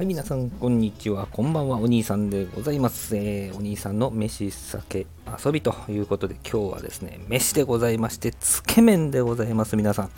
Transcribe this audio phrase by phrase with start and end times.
[0.00, 1.28] はい、皆さん、こんにちは。
[1.30, 1.76] こんばんは。
[1.76, 3.14] お兄さんでございます。
[3.18, 5.06] えーお兄さんの飯、酒、
[5.44, 9.76] 遊びということで、今日はですね、飯でございまして、つけ麺でございます。
[9.76, 10.10] 皆さん。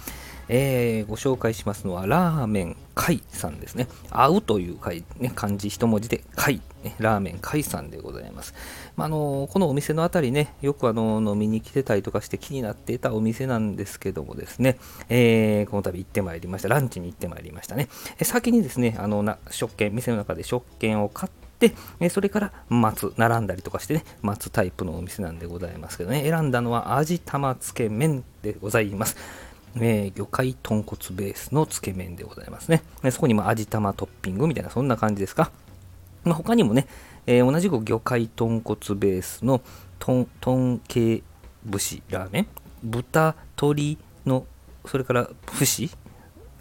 [0.48, 3.88] えーご紹介しますのは、ラーメン海さんですね。
[4.10, 8.54] 合うという海、ね、漢字一文字で海、ね、ラーメン海さんでございます。
[8.96, 14.78] まあ、のこのお店のあたりね、よくあの飲みに来てたりとかして気になっていたお店なんですけどもですね、
[15.08, 16.68] えーこの度行ってまいりました。
[16.68, 17.88] ランチに行ってまいりましたね。
[18.18, 29.16] え先にですね、あのな食券、店の中で食券を買って、えそれから待つ、並んだりとかしてね、待つタイプのお店なんでございますけどね、選んだのは味玉つけ麺でございます。
[29.76, 32.82] えー魚介豚骨ベースのつけ麺でございますね。
[33.02, 35.50] ねそこにも味玉トッピングみたいな、そんな感じですか。
[36.24, 36.86] まあ、他にもね、
[37.26, 39.60] えー同じく魚介豚骨ベースの
[39.98, 41.22] 豚系
[41.70, 42.46] 節ラーメン、
[42.82, 44.46] 豚鶏の、
[44.86, 45.90] それから節、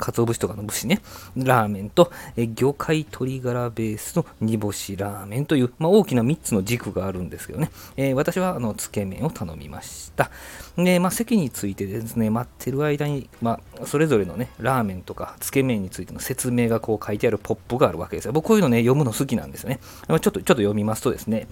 [0.01, 0.99] 鰹節とかの節ね、
[1.37, 10.31] ラーメンと、え魚介鶏ガラベースの煮干しラーメンという、まあ、大きな3つの軸があるんですけどね、えー私はあのつけ麺を頼みました。
[10.77, 18.31] で、まあ、席についてですね、待ってる間に、まあ、それぞれのね、ラーメンとかつけ麺についての説明がこう書いてあるポップがあるわけですよ。
[18.31, 19.79] 僕こういうのね、読むの好きなんですね。
[20.07, 21.47] ちょっと、ちょっと読みますとですね、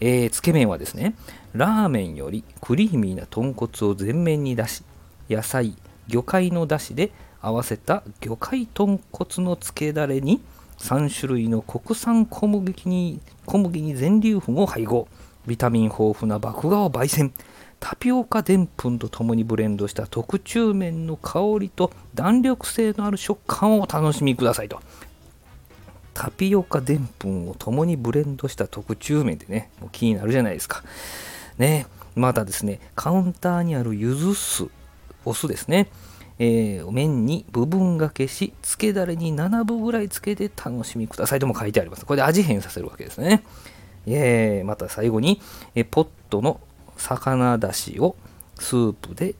[0.00, 1.14] えーつけ麺はですね、
[1.54, 4.82] ラーメンよりクリーミーな豚骨を前面に出し、
[5.30, 5.76] 野菜、
[6.08, 7.12] 魚介の出汁で
[7.44, 10.40] 合わせた魚介豚骨のつけだれに
[10.78, 15.06] 3種類の国産小麦に小麦に全粒粉を配合。
[15.46, 17.32] ビタミン豊富な麦芽を焙煎。
[17.80, 24.80] タピオカでんぷんとともにブレンドした特注麺の香りと弾力性のある食感をお楽しみくださいと。
[26.14, 30.82] タピオカでんぷんをともにブレンドした特注麺でねもう気になるじゃないですか。
[31.58, 34.68] ねまたですねカウンターにあるゆず酢
[35.26, 35.88] お酢ですね。
[36.38, 42.04] えー麺に部分がけし、つけだれに7分ぐらいつけて楽しみくださいとも書いてあります。
[42.06, 43.42] これで味変させるわけですね。
[44.06, 45.40] えーまた最後に、
[45.74, 46.60] えーポットの
[46.96, 48.16] 魚だしを
[48.58, 49.34] スープで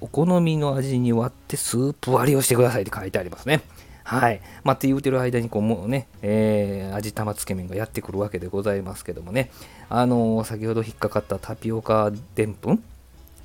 [0.00, 3.62] お好みの味に割ってスープ割りをしてくださいって書いてありますね。
[4.04, 4.40] はい。
[4.62, 9.50] まあ、って言うてる間に、こう、もうね、えー味玉つけ麺がやってくるわけでございますけどもね、
[9.88, 12.82] あのー先ほど引っかかったタピオカでんぷん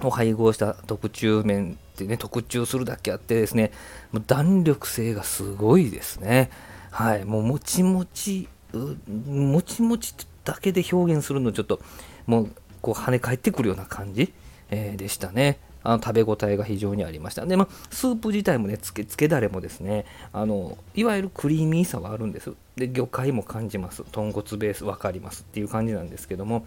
[0.08, 3.72] を配合した特注麺ってね、特注するだけあってですね、
[4.12, 6.50] もう弾力性がすごいですね。
[6.92, 7.26] はい。
[7.26, 11.82] もうもちもち、もちもちだけで表現するのちょっと、
[12.28, 12.52] もう、
[12.82, 14.34] こう跳ね返ってくるような感じ、
[14.70, 15.60] えーでしたね。
[15.84, 17.46] あの食べ応えが非常にありました。
[17.46, 22.54] で、まあ、スープ自体もね、つけ、つけだれもですね、あの、いわゆるクリーミーさはあるんです。
[22.76, 24.04] で、魚介も感じます。
[24.12, 26.66] 豚骨ベース分かりますっていう感じなんですけども、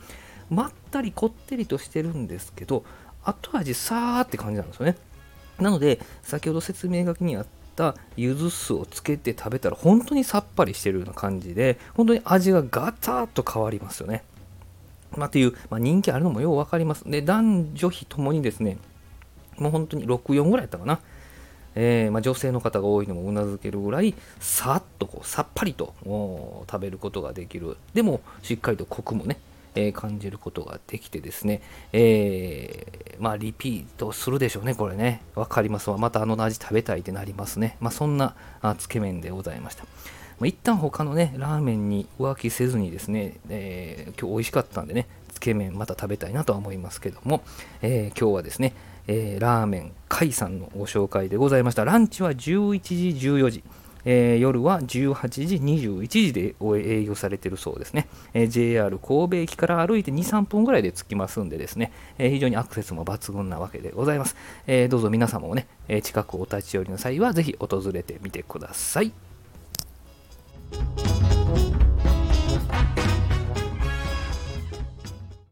[0.50, 2.84] まったりこってりとしてるんですけど、
[3.24, 4.96] 後味さーって感じなんですよね。
[5.58, 7.46] なので、先ほど説明書きにあっ
[7.76, 14.24] た柚子酢をつけて食べたら本当にさっぱりしてるような感じで、本当に味がガタッと変わりますよね。
[15.16, 17.08] まあ、っていう、まあ、人気あるのもよう分かります。
[17.08, 18.78] で、男女比ともにですね、
[19.56, 21.00] もう本当に6、4ぐらいやったかな。
[21.76, 27.76] えーまあ、女性の方が多いのもうなずけるぐらい、さっとこうさっぱりと食べることができる。
[27.94, 29.38] でも、しっかりとコクもね、
[29.74, 31.62] えー感じることができてですね、
[31.92, 35.22] えーまあ、リピートするでしょうね、これね。
[35.34, 35.98] わかりますわ。
[35.98, 37.76] またあの味食べたいってなりますね。
[37.80, 39.84] まあ、そんなあつけ麺でございました。
[40.40, 47.42] まあ、一旦他のね、ラーメンに浮気せずにですね、えー今日美味しかったんでね、つけ麺また食べたいなとは思いますけども、
[47.82, 48.74] え今日はですね、
[49.06, 51.84] えラーメン甲斐さんのご紹介でございました。
[51.84, 53.64] ランチは11時、14時。
[54.04, 64.36] えー、夜は18時、21時で営業されているそうですね、えー、JR 神戸駅から歩いて2、3分ぐらいで着きますんでですね、えー、非常にアクセスも抜群なわけでございます。
[64.66, 69.12] えどうぞ皆様もね、え近くお立ち寄りの際はぜひ訪れてみてください。